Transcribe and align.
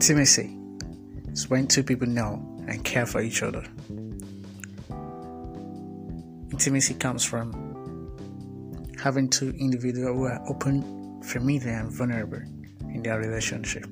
Intimacy 0.00 0.56
is 1.30 1.50
when 1.50 1.66
two 1.66 1.82
people 1.82 2.06
know 2.06 2.40
and 2.66 2.82
care 2.82 3.04
for 3.04 3.20
each 3.20 3.42
other. 3.42 3.62
Intimacy 6.50 6.94
comes 6.94 7.22
from 7.22 7.52
having 8.98 9.28
two 9.28 9.50
individuals 9.58 10.16
who 10.16 10.24
are 10.24 10.40
open, 10.48 11.20
familiar, 11.22 11.72
and 11.72 11.92
vulnerable 11.92 12.40
in 12.94 13.02
their 13.02 13.18
relationship. 13.18 13.84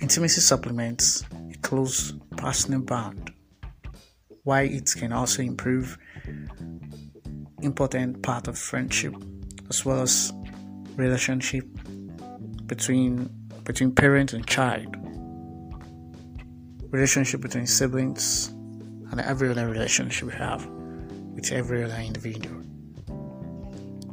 Intimacy 0.00 0.40
supplements 0.40 1.24
a 1.52 1.58
close 1.58 2.12
personal 2.36 2.82
bond, 2.82 3.32
while 4.44 4.64
it 4.66 4.88
can 4.96 5.12
also 5.12 5.42
improve 5.42 5.98
important 7.60 8.22
part 8.22 8.46
of 8.46 8.56
friendship 8.56 9.16
as 9.68 9.84
well 9.84 10.02
as 10.02 10.32
relationship 10.94 11.66
between 12.66 13.28
between 13.70 13.92
parent 13.92 14.32
and 14.32 14.44
child. 14.48 14.96
Relationship 16.90 17.40
between 17.40 17.68
siblings 17.68 18.48
and 19.12 19.20
every 19.20 19.48
other 19.48 19.68
relationship 19.68 20.26
we 20.26 20.34
have 20.34 20.66
with 21.36 21.52
every 21.52 21.84
other 21.84 21.94
individual. 21.94 22.64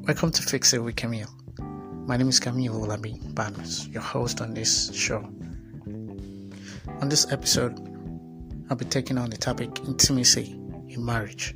Welcome 0.06 0.30
to 0.30 0.44
fix 0.44 0.74
it 0.74 0.78
with 0.78 0.96
Kameel. 0.96 1.28
My 2.08 2.18
name 2.18 2.30
is 2.30 2.40
Kameel 2.40 2.70
olabi 2.70 3.34
Barnes, 3.34 3.88
your 3.88 4.04
host 4.04 4.42
on 4.42 4.54
this 4.54 4.94
show. 4.94 5.24
On 7.02 7.10
this 7.10 7.32
episode 7.32 7.74
i'll 8.70 8.78
be 8.78 8.86
taking 8.86 9.18
on 9.18 9.32
the 9.32 9.38
topic 9.38 9.72
intimacy 9.88 10.52
in 10.88 11.04
marriage. 11.04 11.56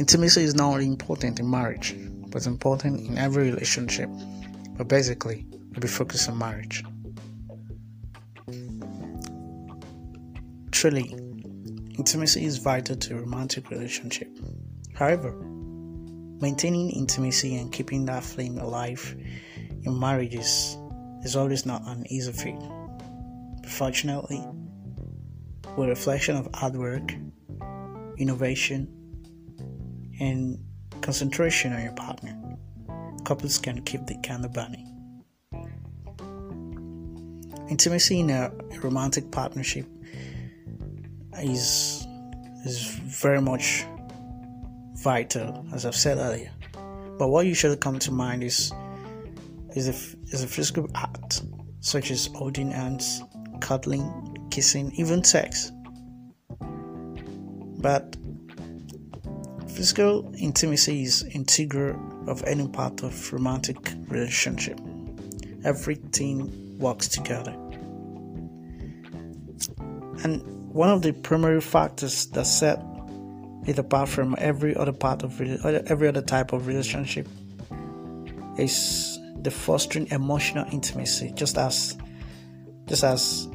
Intimacy 0.00 0.42
is 0.42 0.56
not 0.56 0.72
only 0.72 0.86
important 0.88 1.38
in 1.38 1.48
marriage, 1.48 1.94
but 2.26 2.44
important 2.48 3.06
in 3.06 3.18
every 3.18 3.52
relationship. 3.52 4.10
But 4.76 4.88
basically, 4.88 5.46
we'll 5.72 5.80
be 5.80 5.88
focused 5.88 6.28
on 6.28 6.38
marriage. 6.38 6.84
Truly, 10.70 11.14
intimacy 11.96 12.44
is 12.44 12.58
vital 12.58 12.96
to 12.96 13.16
a 13.16 13.20
romantic 13.20 13.70
relationship. 13.70 14.28
However, 14.94 15.32
maintaining 16.40 16.90
intimacy 16.90 17.56
and 17.56 17.72
keeping 17.72 18.04
that 18.06 18.22
flame 18.22 18.58
alive 18.58 19.16
in 19.84 19.98
marriages 19.98 20.76
is 21.22 21.36
always 21.36 21.64
not 21.64 21.82
an 21.86 22.04
easy 22.08 22.32
feat. 22.32 22.60
Fortunately, 23.68 24.44
with 25.76 25.86
a 25.86 25.90
reflection 25.90 26.36
of 26.36 26.48
hard 26.54 26.76
work, 26.76 27.14
innovation, 28.18 28.88
and 30.20 30.58
concentration 31.00 31.72
on 31.72 31.82
your 31.82 31.92
partner, 31.92 32.36
couples 33.24 33.58
can 33.58 33.80
keep 33.82 34.06
the 34.06 34.16
candle 34.22 34.50
burning. 34.50 34.91
Intimacy 37.72 38.20
in 38.20 38.28
a 38.28 38.52
romantic 38.82 39.30
partnership 39.30 39.86
is 41.38 42.06
is 42.66 42.84
very 43.22 43.40
much 43.40 43.86
vital, 44.96 45.64
as 45.72 45.86
I've 45.86 45.96
said 45.96 46.18
earlier. 46.18 46.50
But 47.18 47.28
what 47.28 47.46
usually 47.46 47.78
comes 47.78 48.04
to 48.04 48.12
mind 48.12 48.44
is 48.44 48.72
is 49.74 49.88
a, 49.88 49.94
is 50.34 50.44
a 50.44 50.46
physical 50.46 50.86
act, 50.94 51.44
such 51.80 52.10
as 52.10 52.26
holding 52.34 52.70
hands, 52.70 53.22
cuddling, 53.60 54.04
kissing, 54.50 54.92
even 54.96 55.24
sex. 55.24 55.72
But 57.78 58.16
Physical 59.68 60.30
intimacy 60.36 61.04
is 61.04 61.22
integral 61.32 61.98
of 62.28 62.42
any 62.44 62.68
part 62.68 63.02
of 63.02 63.32
romantic 63.32 63.78
relationship. 64.08 64.78
Everything 65.64 66.78
works 66.78 67.08
together. 67.08 67.56
And 70.24 70.42
one 70.72 70.88
of 70.88 71.02
the 71.02 71.12
primary 71.12 71.60
factors 71.60 72.26
that 72.26 72.46
set 72.46 72.82
it 73.66 73.78
apart 73.78 74.08
from 74.08 74.34
every 74.38 74.74
other 74.76 74.92
part 74.92 75.22
of 75.22 75.40
every 75.40 76.08
other 76.08 76.22
type 76.22 76.52
of 76.52 76.66
relationship 76.66 77.28
is 78.58 79.18
the 79.42 79.50
fostering 79.50 80.08
emotional 80.10 80.66
intimacy 80.72 81.32
just 81.34 81.56
as 81.56 81.96
just 82.86 83.04
as 83.04 83.48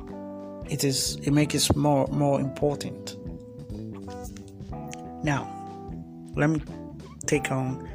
it 0.70 0.84
is 0.84 1.18
it 1.24 1.32
makes 1.32 1.70
it 1.70 1.76
more 1.76 2.08
more 2.08 2.40
important 2.40 3.18
now 5.24 5.44
let 6.36 6.50
me 6.50 6.62
take 7.26 7.52
on 7.52 7.88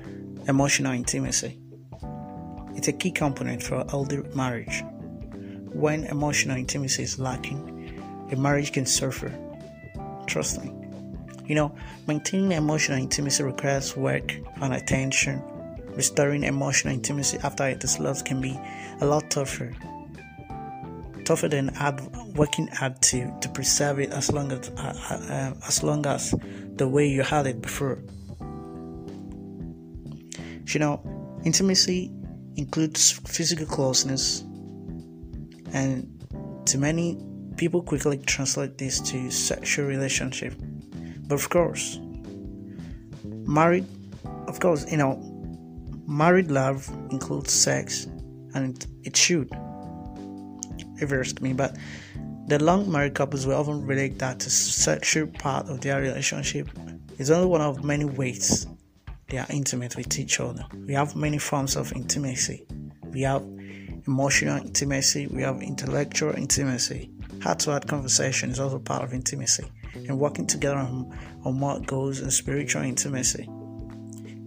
emotional 0.48 0.92
intimacy. 0.92 1.58
It's 2.74 2.88
a 2.88 2.92
key 2.92 3.10
component 3.10 3.62
for 3.62 3.76
a 3.76 3.90
healthy 3.90 4.18
marriage. 4.34 4.84
When 5.72 6.04
emotional 6.04 6.56
intimacy 6.56 7.04
is 7.04 7.18
lacking, 7.18 7.71
a 8.32 8.37
marriage 8.37 8.72
can 8.72 8.87
suffer. 8.87 9.32
Trust 10.26 10.62
me. 10.62 10.72
You 11.47 11.54
know, 11.54 11.75
maintaining 12.06 12.53
emotional 12.53 12.98
intimacy 12.98 13.43
requires 13.43 13.97
work 13.97 14.34
and 14.60 14.75
attention. 14.75 15.43
Restoring 15.94 16.44
emotional 16.44 16.94
intimacy 16.94 17.38
after 17.43 17.69
it 17.69 17.84
is 17.84 17.98
lost 17.98 18.25
can 18.25 18.41
be 18.41 18.59
a 19.00 19.06
lot 19.06 19.31
tougher. 19.31 19.75
Tougher 21.25 21.48
than 21.48 21.70
working 22.34 22.69
hard 22.69 23.00
to, 23.03 23.31
to 23.41 23.48
preserve 23.50 24.00
it 24.00 24.10
as 24.10 24.32
long 24.32 24.50
as 24.53 24.70
uh, 24.70 24.94
uh, 25.10 25.66
as 25.66 25.82
long 25.82 26.06
as 26.06 26.34
the 26.76 26.88
way 26.88 27.06
you 27.06 27.22
had 27.22 27.47
it 27.47 27.60
before. 27.60 28.03
You 30.66 30.81
know, 30.81 31.41
intimacy 31.44 32.10
includes 32.56 33.12
physical 33.26 33.66
closeness, 33.66 34.41
and 35.75 36.09
to 36.66 36.78
many 36.78 37.19
people 37.56 37.82
quickly 37.82 38.18
translate 38.18 38.78
this 38.78 39.00
to 39.00 39.30
sexual 39.30 39.86
relationship. 39.86 40.54
But 41.26 41.36
of 41.36 41.48
course, 41.48 41.98
married, 43.24 43.86
of 44.48 44.60
course, 44.60 44.90
you 44.90 44.96
know, 44.96 45.18
married 46.06 46.50
love 46.50 46.88
includes 47.10 47.52
sex, 47.52 48.06
and 48.54 48.76
it, 48.76 48.86
it 49.04 49.16
should. 49.16 49.50
You 50.96 51.20
ask 51.20 51.40
me, 51.40 51.52
but 51.52 51.76
the 52.46 52.62
long 52.62 52.90
married 52.90 53.14
couples 53.14 53.46
will 53.46 53.56
often 53.56 53.84
relate 53.86 54.19
that 54.19 54.40
to 54.40 54.50
sexual 54.50 55.26
part 55.26 55.69
of 55.69 55.80
their 55.80 56.00
relationship. 56.00 56.69
It's 57.19 57.30
only 57.30 57.46
one 57.46 57.60
of 57.60 57.84
many 57.84 58.04
ways 58.04 58.66
they 59.28 59.38
are 59.38 59.46
intimate 59.50 59.96
with 59.96 60.19
each 60.19 60.38
other. 60.40 60.64
We 60.86 60.94
have 60.94 61.16
many 61.16 61.38
forms 61.38 61.76
of 61.76 61.92
intimacy. 61.92 62.66
We 63.10 63.22
have 63.22 63.42
emotional 64.06 64.58
intimacy, 64.58 65.26
we 65.28 65.42
have 65.42 65.62
intellectual 65.62 66.34
intimacy. 66.34 67.10
Heart 67.42 67.58
to 67.60 67.70
heart 67.70 67.88
conversation 67.88 68.50
is 68.50 68.60
also 68.60 68.78
part 68.78 69.03
of 69.03 69.12
intimacy, 69.12 69.64
and 69.94 70.19
working 70.19 70.47
together 70.47 70.78
on, 70.78 71.19
on 71.44 71.58
what 71.58 71.86
goes 71.86 72.20
in 72.20 72.30
spiritual 72.30 72.82
intimacy. 72.82 73.48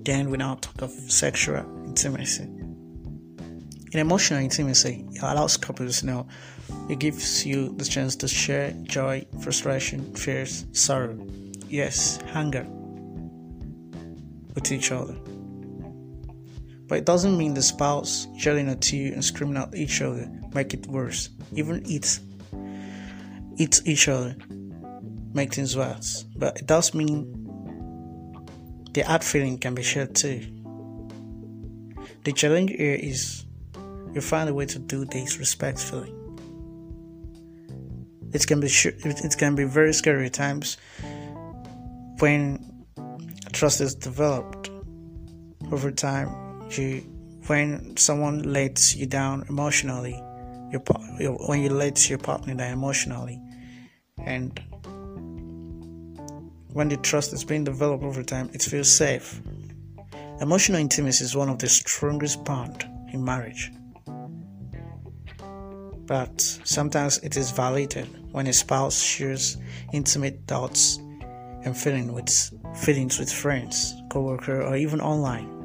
Then 0.03 0.29
we 0.29 0.37
now 0.37 0.55
talk 0.55 0.81
of 0.81 0.91
sexual 0.91 1.57
intimacy. 1.85 2.43
In 2.43 3.99
emotional 3.99 4.39
intimacy, 4.39 5.05
it 5.11 5.21
allows 5.21 5.57
couples 5.57 5.99
to 5.99 6.05
know 6.05 6.27
it 6.89 6.99
gives 6.99 7.45
you 7.45 7.75
the 7.75 7.85
chance 7.85 8.15
to 8.17 8.27
share 8.27 8.71
joy, 8.83 9.25
frustration, 9.41 10.13
fears, 10.15 10.65
sorrow, 10.71 11.17
yes, 11.67 12.19
hunger, 12.31 12.65
with 14.53 14.71
each 14.71 14.91
other. 14.91 15.15
But 16.87 16.99
it 16.99 17.05
doesn't 17.05 17.37
mean 17.37 17.55
the 17.55 17.63
spouse 17.63 18.27
yelling 18.35 18.69
at 18.69 18.93
you 18.93 19.11
and 19.13 19.25
screaming 19.25 19.57
at 19.57 19.75
each 19.75 20.01
other 20.01 20.29
make 20.53 20.73
it 20.73 20.87
worse. 20.87 21.29
Even 21.53 21.83
eat, 21.85 22.19
eat 23.57 23.81
each 23.85 24.07
other 24.07 24.35
make 25.35 25.53
things 25.53 25.75
worse. 25.77 26.25
But 26.35 26.57
it 26.57 26.65
does 26.65 26.93
mean 26.93 27.31
the 28.93 29.01
hard 29.01 29.23
feeling 29.23 29.57
can 29.57 29.75
be 29.75 29.83
shared 29.83 30.15
too. 30.15 30.41
The 32.23 32.31
challenge 32.31 32.71
here 32.71 32.95
is 32.95 33.45
you 34.13 34.21
find 34.21 34.49
a 34.49 34.53
way 34.53 34.65
to 34.65 34.79
do 34.79 35.05
this 35.05 35.37
respectfully. 35.37 36.13
It 38.33 38.47
can 38.47 38.59
be 38.59 38.67
it 38.67 39.37
can 39.37 39.55
be 39.55 39.65
very 39.65 39.93
scary 39.93 40.29
times 40.29 40.77
when 42.19 42.85
trust 43.51 43.81
is 43.81 43.93
developed 43.95 44.69
over 45.71 45.91
time. 45.91 46.29
You, 46.71 47.01
when 47.47 47.95
someone 47.95 48.39
lets 48.51 48.95
you 48.95 49.05
down 49.05 49.45
emotionally, 49.49 50.19
your, 50.71 50.81
when 51.47 51.61
you 51.61 51.69
let 51.69 52.09
your 52.09 52.17
partner 52.17 52.55
down 52.55 52.73
emotionally, 52.73 53.39
and 54.17 54.59
when 56.73 56.89
the 56.89 56.97
trust 56.97 57.31
is 57.33 57.43
being 57.43 57.63
developed 57.63 58.03
over 58.03 58.23
time, 58.23 58.49
it 58.53 58.61
feels 58.61 58.91
safe. 58.91 59.41
Emotional 60.41 60.79
intimacy 60.79 61.23
is 61.23 61.35
one 61.35 61.49
of 61.49 61.59
the 61.59 61.69
strongest 61.69 62.43
bonds 62.43 62.83
in 63.13 63.23
marriage. 63.23 63.71
But 66.05 66.41
sometimes 66.41 67.17
it 67.19 67.37
is 67.37 67.51
violated 67.51 68.07
when 68.31 68.47
a 68.47 68.53
spouse 68.53 69.01
shares 69.01 69.57
intimate 69.93 70.41
thoughts 70.47 70.97
and 71.63 71.75
feeling 71.75 72.13
with 72.13 72.29
feelings 72.75 73.17
with 73.17 73.31
friends, 73.31 73.95
coworker, 74.09 74.61
or 74.61 74.75
even 74.75 75.01
online. 75.01 75.55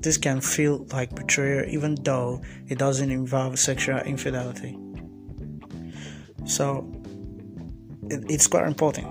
this 0.00 0.18
can 0.18 0.40
feel 0.40 0.86
like 0.92 1.12
betrayal 1.16 1.64
even 1.68 1.96
though 2.04 2.40
it 2.68 2.78
doesn't 2.78 3.10
involve 3.10 3.58
sexual 3.58 3.98
infidelity. 3.98 4.78
So 6.44 6.88
it's 8.10 8.46
quite 8.46 8.66
important. 8.66 9.06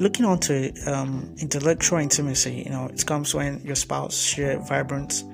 Looking 0.00 0.24
onto 0.24 0.72
um, 0.86 1.34
intellectual 1.38 1.98
intimacy, 1.98 2.62
you 2.64 2.70
know, 2.70 2.86
it 2.86 3.04
comes 3.06 3.34
when 3.34 3.60
your 3.64 3.74
spouse 3.74 4.18
share 4.18 4.58
vibrant 4.58 5.24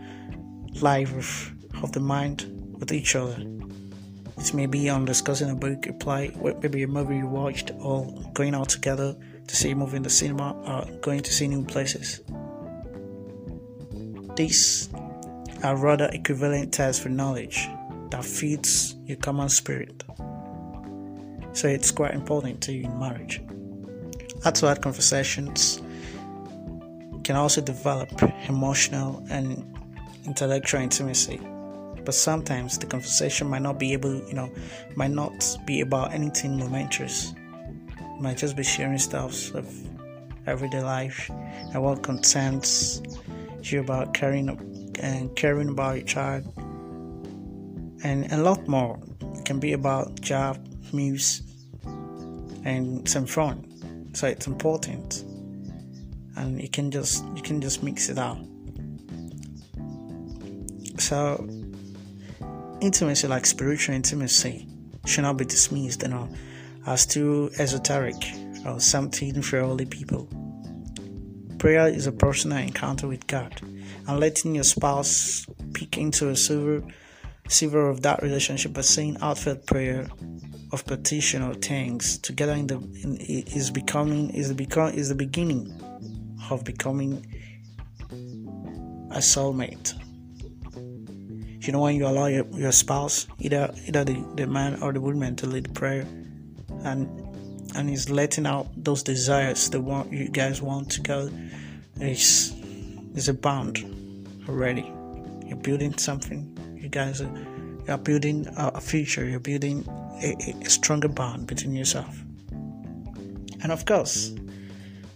life 0.83 1.53
of 1.83 1.93
the 1.93 2.01
mind 2.01 2.75
with 2.79 2.93
each 2.93 3.15
other. 3.15 3.37
It 4.39 4.55
may 4.55 4.67
be 4.67 4.89
on 4.89 5.05
discussing 5.05 5.51
a 5.51 5.55
book 5.55 5.87
you 5.87 5.93
play, 5.93 6.31
maybe 6.61 6.83
a 6.83 6.89
movie 6.89 7.19
you 7.19 7.27
watched, 7.27 7.71
or 7.79 8.07
going 8.35 8.55
out 8.55 8.69
together 8.69 9.17
to 9.47 9.57
see 9.57 9.71
a 9.71 9.77
movie 9.77 9.97
in 9.97 10.03
the 10.03 10.11
cinema, 10.11 10.53
or 10.67 10.85
going 11.01 11.21
to 11.21 11.33
see 11.33 11.49
new 11.49 11.65
places. 11.65 12.21
These 14.37 14.91
are 15.63 15.77
rather 15.77 16.11
equivalent 16.13 16.75
tests 16.75 17.03
for 17.03 17.09
knowledge 17.09 17.67
that 18.11 18.25
feeds 18.25 18.95
your 19.07 19.17
common 19.17 19.49
spirit. 19.49 20.05
So 21.57 21.69
it's 21.69 21.91
quite 21.91 22.13
important 22.13 22.61
to 22.65 22.73
you 22.75 22.85
in 22.85 22.99
marriage. 22.99 23.41
Add 24.45 24.57
to 24.57 24.67
that 24.67 24.83
conversations 24.83 25.81
can 27.25 27.35
also 27.35 27.63
develop 27.63 28.11
emotional 28.47 29.25
and 29.31 29.65
intellectual 30.27 30.83
intimacy. 30.83 31.41
But 32.05 32.15
sometimes 32.15 32.77
the 32.77 32.85
conversation 32.85 33.49
might 33.49 33.63
not 33.63 33.79
be 33.79 33.95
able, 33.95 34.17
you 34.29 34.35
know, 34.35 34.53
might 34.97 35.13
not 35.13 35.57
be 35.65 35.81
about 35.81 36.13
anything 36.13 36.59
momentous. 36.59 37.33
It 37.33 38.21
might 38.21 38.37
just 38.37 38.55
be 38.55 38.63
sharing 38.63 38.99
stuff 38.99 39.55
of 39.55 39.67
everyday 40.47 40.83
life 40.83 41.31
and 41.73 41.83
what 41.83 42.03
concerns 42.03 43.01
you 43.63 43.81
about 43.81 44.13
caring 44.13 44.51
and 45.01 45.35
caring 45.37 45.71
about 45.71 45.97
your 45.97 46.07
child 46.07 46.45
and 48.05 48.31
a 48.31 48.37
lot 48.37 48.69
more. 48.69 49.01
It 49.39 49.47
can 49.47 49.59
be 49.59 49.73
about 49.73 50.21
job, 50.21 50.59
news, 50.97 51.43
and 52.65 53.09
some 53.09 53.27
fun. 53.27 54.11
So 54.15 54.27
it's 54.27 54.47
important, 54.47 55.25
and 56.37 56.61
you 56.61 56.69
can 56.69 56.91
just 56.91 57.25
you 57.35 57.43
can 57.43 57.61
just 57.61 57.83
mix 57.83 58.09
it 58.09 58.19
up. 58.19 58.39
So 60.99 61.47
intimacy, 62.81 63.29
like 63.29 63.47
spiritual 63.47 63.95
intimacy, 63.95 64.67
should 65.05 65.23
not 65.23 65.37
be 65.37 65.45
dismissed, 65.45 66.03
you 66.03 66.09
know, 66.09 66.29
as 66.87 67.07
too 67.07 67.51
esoteric 67.59 68.17
or 68.65 68.81
something 68.81 69.43
for 69.43 69.61
only 69.61 69.87
people. 69.87 70.29
Prayer 71.59 71.89
is 71.89 72.07
a 72.07 72.13
personal 72.13 72.59
encounter 72.59 73.07
with 73.07 73.27
God, 73.27 73.61
and 73.63 74.21
letting 74.21 74.55
your 74.55 74.65
spouse 74.65 75.47
peek 75.75 75.99
into 75.99 76.31
a 76.31 76.37
silver 76.37 76.83
silver 77.49 77.89
of 77.89 78.03
that 78.03 78.23
relationship 78.23 78.73
by 78.73 78.81
saying 78.81 79.15
heartfelt 79.17 79.67
prayer 79.67 80.09
of 80.73 80.85
petition 80.85 81.43
or 81.43 81.55
thanks 81.55 82.19
together 82.19 82.53
in 82.53 82.67
the 82.67 82.77
in, 82.77 83.17
is 83.19 83.71
becoming 83.71 84.31
is 84.31 84.49
the 84.49 84.55
become 84.55 84.93
is 84.93 85.09
the 85.09 85.15
beginning 85.15 85.73
of 86.51 86.65
becoming 86.65 87.25
a 89.11 89.19
soulmate. 89.19 89.95
You 91.65 91.73
know 91.73 91.81
when 91.81 91.97
you 91.97 92.07
allow 92.07 92.27
your, 92.27 92.47
your 92.53 92.73
spouse, 92.73 93.27
either 93.39 93.73
either 93.87 94.05
the, 94.05 94.25
the 94.37 94.47
man 94.47 94.83
or 94.83 94.93
the 94.93 95.01
woman 95.01 95.37
to 95.37 95.47
lead 95.47 95.75
prayer 95.75 96.07
and 96.85 97.09
and 97.75 97.89
he's 97.89 98.09
letting 98.09 98.47
out 98.47 98.69
those 98.77 99.03
desires 99.03 99.69
the 99.71 99.81
one 99.81 100.11
you 100.11 100.29
guys 100.29 100.63
want 100.63 100.91
to 100.91 101.01
go 101.01 101.29
it's 102.01 102.53
it's 103.15 103.29
a 103.29 103.35
bond 103.35 103.79
already. 104.49 104.93
You're 105.47 105.57
building 105.57 105.97
something. 105.97 106.57
You 106.79 106.89
guys 106.89 107.23
are 107.23 107.31
you're 107.87 107.99
building 107.99 108.47
a 108.57 108.81
future. 108.81 109.25
You're 109.25 109.41
building 109.41 109.87
a, 110.23 110.55
a 110.63 110.71
stronger 110.71 111.09
bond 111.09 111.47
between 111.47 111.75
yourself. 111.75 112.17
And 113.63 113.73
of 113.73 113.85
course, 113.85 114.33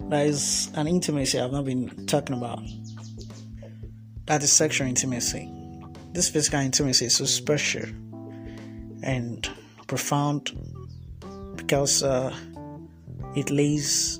there 0.01 0.27
is 0.27 0.71
an 0.75 0.87
intimacy 0.87 1.39
I've 1.39 1.53
not 1.53 1.65
been 1.65 2.07
talking 2.07 2.37
about. 2.37 2.63
That 4.27 4.43
is 4.43 4.53
sexual 4.53 4.89
intimacy. 4.89 5.51
This 6.13 6.29
physical 6.29 6.61
intimacy 6.61 7.07
is 7.07 7.17
so 7.17 7.25
special 7.25 7.85
and 9.03 9.49
profound 9.87 10.51
because 11.57 12.03
uh, 12.03 12.35
it 13.37 13.51
lays 13.51 14.19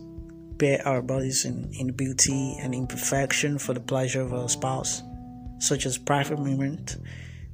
bare 0.57 0.87
our 0.87 1.03
bodies 1.03 1.45
in, 1.45 1.73
in 1.73 1.93
beauty 1.93 2.57
and 2.61 2.75
imperfection 2.75 3.59
for 3.59 3.73
the 3.73 3.81
pleasure 3.81 4.21
of 4.21 4.33
our 4.33 4.49
spouse, 4.49 5.03
such 5.59 5.87
as 5.87 5.97
private 5.99 6.39
moment 6.39 6.99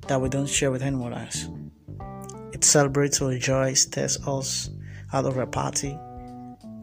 that 0.08 0.20
we 0.20 0.28
don't 0.28 0.48
share 0.48 0.70
with 0.70 0.82
anyone 0.82 1.14
else. 1.14 1.48
It 2.56 2.64
celebrates 2.64 3.20
our 3.20 3.36
joys, 3.36 3.84
tests 3.84 4.26
us 4.26 4.70
out 5.12 5.26
of 5.26 5.50
party, 5.52 5.90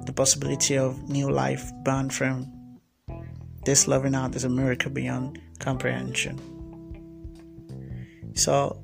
the 0.06 0.14
possibility 0.16 0.78
of 0.78 1.10
new 1.10 1.32
life 1.32 1.72
born 1.84 2.12
from 2.12 2.80
this 3.66 3.88
loving 3.88 4.14
out 4.14 4.36
is 4.36 4.44
a 4.44 4.50
miracle 4.50 4.92
beyond 4.92 5.42
comprehension. 5.58 6.38
So, 8.36 8.84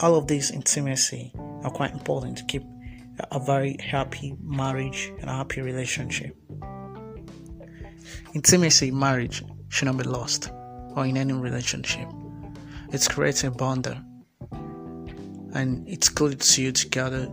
all 0.00 0.14
of 0.14 0.28
this 0.28 0.50
intimacy 0.50 1.30
are 1.62 1.70
quite 1.70 1.92
important 1.92 2.38
to 2.38 2.44
keep 2.46 2.62
a 3.30 3.38
very 3.38 3.76
happy 3.78 4.34
marriage 4.40 5.12
and 5.20 5.28
a 5.28 5.34
happy 5.34 5.60
relationship. 5.60 6.34
Intimacy 8.32 8.88
in 8.88 8.98
marriage 8.98 9.44
should 9.68 9.84
not 9.84 9.98
be 9.98 10.04
lost 10.04 10.50
or 10.96 11.04
in 11.04 11.18
any 11.18 11.34
relationship. 11.34 12.08
It's 12.94 13.08
creating 13.08 13.48
a 13.48 13.50
bond 13.50 13.86
and 15.54 15.88
it's 15.88 16.08
good 16.08 16.40
to 16.40 16.62
you 16.62 16.72
together 16.72 17.28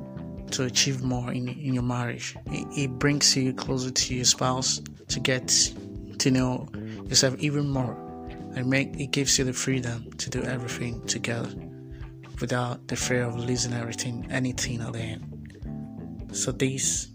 to 0.51 0.63
achieve 0.63 1.03
more 1.03 1.31
in, 1.31 1.49
in 1.49 1.73
your 1.73 1.83
marriage. 1.83 2.35
It, 2.47 2.67
it 2.77 2.99
brings 2.99 3.35
you 3.35 3.53
closer 3.53 3.91
to 3.91 4.15
your 4.15 4.25
spouse 4.25 4.81
to 5.09 5.19
get 5.19 5.47
to 6.19 6.31
know 6.31 6.67
yourself 7.07 7.35
even 7.39 7.69
more 7.69 7.93
and 8.55 8.67
make 8.67 8.97
it 8.99 9.11
gives 9.11 9.37
you 9.37 9.45
the 9.45 9.53
freedom 9.53 10.09
to 10.13 10.29
do 10.29 10.41
everything 10.43 11.05
together 11.07 11.53
without 12.39 12.87
the 12.87 12.95
fear 12.95 13.23
of 13.23 13.35
losing 13.37 13.73
everything 13.73 14.27
anything 14.31 14.81
at 14.81 14.93
the 14.93 14.99
end. 14.99 16.29
So 16.31 16.51
this 16.51 17.09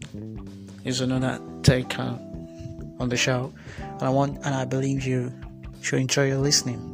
is 0.84 1.00
another 1.00 1.40
take 1.62 1.98
on, 1.98 2.96
on 3.00 3.08
the 3.08 3.16
show 3.16 3.52
and 3.78 4.02
I 4.02 4.10
want 4.10 4.36
and 4.44 4.54
I 4.54 4.64
believe 4.64 5.06
you 5.06 5.32
should 5.80 6.00
enjoy 6.00 6.28
your 6.28 6.38
listening. 6.38 6.86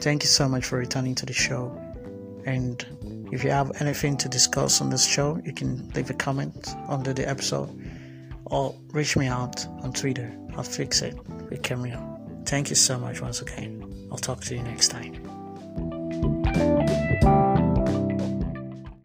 Thank 0.00 0.22
you 0.22 0.28
so 0.28 0.48
much 0.48 0.64
for 0.64 0.78
returning 0.78 1.14
to 1.16 1.26
the 1.26 1.32
show 1.32 1.80
and 2.46 3.28
if 3.32 3.42
you 3.44 3.50
have 3.50 3.80
anything 3.80 4.16
to 4.18 4.28
discuss 4.28 4.80
on 4.80 4.90
this 4.90 5.06
show, 5.06 5.40
you 5.44 5.52
can 5.52 5.88
leave 5.90 6.10
a 6.10 6.14
comment 6.14 6.74
under 6.88 7.12
the 7.12 7.28
episode 7.28 7.70
or 8.46 8.74
reach 8.92 9.16
me 9.16 9.26
out 9.26 9.66
on 9.82 9.92
Twitter. 9.92 10.32
I'll 10.56 10.62
fix 10.62 11.02
it 11.02 11.16
with 11.50 11.62
Kameel. 11.62 12.46
Thank 12.46 12.70
you 12.70 12.76
so 12.76 12.98
much 12.98 13.20
once 13.20 13.40
again. 13.40 14.08
I'll 14.12 14.18
talk 14.18 14.40
to 14.42 14.54
you 14.54 14.62
next 14.62 14.88
time. 14.88 15.23